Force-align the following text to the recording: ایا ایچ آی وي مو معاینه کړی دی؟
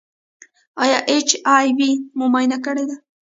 ایا 0.83 0.99
ایچ 1.09 1.29
آی 1.55 1.67
وي 1.77 1.91
مو 2.17 2.25
معاینه 2.31 2.57
کړی 2.65 2.83
دی؟ 2.89 2.95